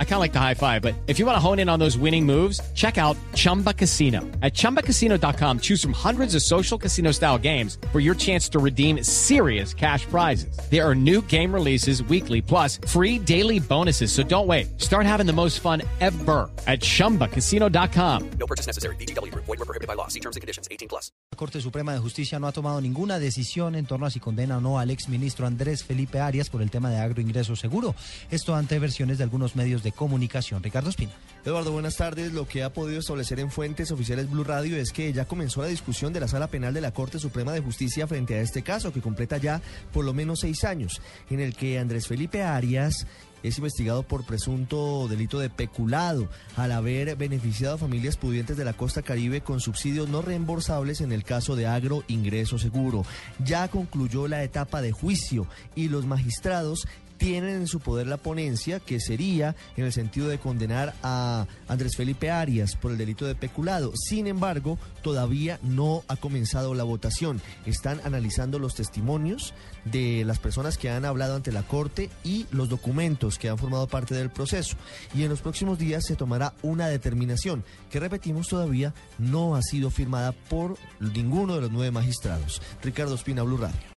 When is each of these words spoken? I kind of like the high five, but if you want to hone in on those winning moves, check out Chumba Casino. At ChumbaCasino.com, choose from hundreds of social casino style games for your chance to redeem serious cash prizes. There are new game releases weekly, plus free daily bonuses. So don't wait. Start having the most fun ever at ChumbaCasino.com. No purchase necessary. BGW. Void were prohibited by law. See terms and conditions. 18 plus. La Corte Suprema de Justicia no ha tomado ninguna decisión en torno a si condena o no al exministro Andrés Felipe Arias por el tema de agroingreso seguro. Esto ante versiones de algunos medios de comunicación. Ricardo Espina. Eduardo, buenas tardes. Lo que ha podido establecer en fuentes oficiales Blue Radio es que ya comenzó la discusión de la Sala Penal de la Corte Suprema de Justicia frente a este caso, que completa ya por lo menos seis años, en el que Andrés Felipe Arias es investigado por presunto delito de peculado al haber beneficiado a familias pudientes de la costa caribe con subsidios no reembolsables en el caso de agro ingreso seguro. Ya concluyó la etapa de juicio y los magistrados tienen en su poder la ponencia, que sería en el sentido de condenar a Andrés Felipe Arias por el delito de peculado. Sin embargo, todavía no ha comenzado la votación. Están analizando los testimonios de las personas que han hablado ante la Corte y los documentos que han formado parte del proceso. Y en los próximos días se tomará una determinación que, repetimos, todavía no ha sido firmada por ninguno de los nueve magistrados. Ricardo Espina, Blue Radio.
I 0.00 0.04
kind 0.04 0.14
of 0.14 0.20
like 0.20 0.32
the 0.32 0.40
high 0.40 0.54
five, 0.54 0.82
but 0.82 0.96
if 1.06 1.20
you 1.20 1.26
want 1.26 1.36
to 1.36 1.40
hone 1.40 1.60
in 1.60 1.68
on 1.68 1.78
those 1.78 1.96
winning 1.96 2.26
moves, 2.26 2.60
check 2.74 2.98
out 2.98 3.16
Chumba 3.34 3.72
Casino. 3.72 4.22
At 4.42 4.54
ChumbaCasino.com, 4.54 5.60
choose 5.60 5.80
from 5.80 5.92
hundreds 5.92 6.34
of 6.34 6.42
social 6.42 6.76
casino 6.76 7.12
style 7.12 7.38
games 7.38 7.78
for 7.92 8.00
your 8.00 8.16
chance 8.16 8.48
to 8.48 8.58
redeem 8.58 9.04
serious 9.04 9.72
cash 9.72 10.04
prizes. 10.06 10.58
There 10.68 10.84
are 10.84 10.96
new 10.96 11.22
game 11.22 11.54
releases 11.54 12.02
weekly, 12.02 12.42
plus 12.42 12.80
free 12.88 13.20
daily 13.20 13.60
bonuses. 13.60 14.10
So 14.10 14.24
don't 14.24 14.48
wait. 14.48 14.80
Start 14.80 15.06
having 15.06 15.26
the 15.26 15.32
most 15.32 15.60
fun 15.60 15.82
ever 16.00 16.50
at 16.66 16.80
ChumbaCasino.com. 16.80 18.30
No 18.40 18.46
purchase 18.46 18.66
necessary. 18.66 18.96
BGW. 18.96 19.32
Void 19.34 19.46
were 19.46 19.56
prohibited 19.58 19.86
by 19.86 19.94
law. 19.94 20.08
See 20.08 20.20
terms 20.20 20.34
and 20.34 20.40
conditions. 20.40 20.66
18 20.72 20.88
plus. 20.88 21.12
La 21.30 21.36
Corte 21.36 21.60
Suprema 21.60 21.92
de 21.92 22.00
Justicia 22.00 22.40
no 22.40 22.46
ha 22.46 22.52
tomado 22.52 22.80
ninguna 22.80 23.18
decisión 23.20 23.76
en 23.76 23.86
torno 23.86 24.06
a 24.06 24.10
si 24.10 24.18
condena 24.18 24.58
o 24.58 24.60
no 24.60 24.78
al 24.78 24.90
exministro 24.90 25.46
Andrés 25.46 25.84
Felipe 25.84 26.18
Arias 26.18 26.50
por 26.50 26.62
el 26.62 26.70
tema 26.70 26.90
de 26.90 26.98
agroingreso 26.98 27.54
seguro. 27.54 27.94
Esto 28.30 28.54
ante 28.54 28.78
versiones 28.78 29.18
de 29.18 29.24
algunos 29.24 29.54
medios 29.54 29.82
de 29.88 29.92
comunicación. 29.92 30.62
Ricardo 30.62 30.90
Espina. 30.90 31.12
Eduardo, 31.44 31.72
buenas 31.72 31.96
tardes. 31.96 32.32
Lo 32.32 32.46
que 32.46 32.62
ha 32.62 32.72
podido 32.72 33.00
establecer 33.00 33.40
en 33.40 33.50
fuentes 33.50 33.90
oficiales 33.90 34.30
Blue 34.30 34.44
Radio 34.44 34.76
es 34.76 34.92
que 34.92 35.10
ya 35.12 35.24
comenzó 35.24 35.62
la 35.62 35.68
discusión 35.68 36.12
de 36.12 36.20
la 36.20 36.28
Sala 36.28 36.48
Penal 36.48 36.74
de 36.74 36.82
la 36.82 36.92
Corte 36.92 37.18
Suprema 37.18 37.52
de 37.52 37.60
Justicia 37.60 38.06
frente 38.06 38.34
a 38.34 38.42
este 38.42 38.62
caso, 38.62 38.92
que 38.92 39.00
completa 39.00 39.38
ya 39.38 39.62
por 39.92 40.04
lo 40.04 40.12
menos 40.12 40.40
seis 40.40 40.64
años, 40.64 41.00
en 41.30 41.40
el 41.40 41.54
que 41.54 41.78
Andrés 41.78 42.06
Felipe 42.06 42.42
Arias 42.42 43.06
es 43.42 43.56
investigado 43.56 44.02
por 44.02 44.26
presunto 44.26 45.06
delito 45.08 45.38
de 45.38 45.48
peculado 45.48 46.28
al 46.56 46.72
haber 46.72 47.16
beneficiado 47.16 47.76
a 47.76 47.78
familias 47.78 48.16
pudientes 48.16 48.56
de 48.56 48.64
la 48.64 48.72
costa 48.72 49.02
caribe 49.02 49.40
con 49.40 49.60
subsidios 49.60 50.08
no 50.08 50.22
reembolsables 50.22 51.00
en 51.00 51.12
el 51.12 51.24
caso 51.24 51.56
de 51.56 51.66
agro 51.66 52.04
ingreso 52.08 52.58
seguro. 52.58 53.04
Ya 53.44 53.68
concluyó 53.68 54.28
la 54.28 54.42
etapa 54.42 54.82
de 54.82 54.92
juicio 54.92 55.46
y 55.74 55.88
los 55.88 56.04
magistrados 56.04 56.86
tienen 57.18 57.56
en 57.56 57.66
su 57.66 57.80
poder 57.80 58.06
la 58.06 58.16
ponencia, 58.16 58.80
que 58.80 59.00
sería 59.00 59.54
en 59.76 59.84
el 59.84 59.92
sentido 59.92 60.28
de 60.28 60.38
condenar 60.38 60.94
a 61.02 61.46
Andrés 61.68 61.96
Felipe 61.96 62.30
Arias 62.30 62.76
por 62.76 62.92
el 62.92 62.98
delito 62.98 63.26
de 63.26 63.34
peculado. 63.34 63.92
Sin 63.96 64.26
embargo, 64.26 64.78
todavía 65.02 65.58
no 65.62 66.04
ha 66.08 66.16
comenzado 66.16 66.74
la 66.74 66.84
votación. 66.84 67.42
Están 67.66 68.00
analizando 68.04 68.58
los 68.58 68.74
testimonios 68.74 69.52
de 69.84 70.24
las 70.24 70.38
personas 70.38 70.78
que 70.78 70.90
han 70.90 71.04
hablado 71.04 71.36
ante 71.36 71.52
la 71.52 71.62
Corte 71.62 72.10
y 72.24 72.46
los 72.50 72.68
documentos 72.68 73.38
que 73.38 73.48
han 73.48 73.58
formado 73.58 73.88
parte 73.88 74.14
del 74.14 74.30
proceso. 74.30 74.76
Y 75.14 75.24
en 75.24 75.30
los 75.30 75.40
próximos 75.40 75.78
días 75.78 76.06
se 76.06 76.16
tomará 76.16 76.54
una 76.62 76.88
determinación 76.88 77.64
que, 77.90 78.00
repetimos, 78.00 78.48
todavía 78.48 78.94
no 79.18 79.56
ha 79.56 79.62
sido 79.62 79.90
firmada 79.90 80.32
por 80.32 80.76
ninguno 81.00 81.56
de 81.56 81.62
los 81.62 81.72
nueve 81.72 81.90
magistrados. 81.90 82.62
Ricardo 82.82 83.14
Espina, 83.14 83.42
Blue 83.42 83.58
Radio. 83.58 83.88